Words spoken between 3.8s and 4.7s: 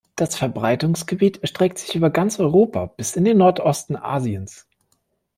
Asiens.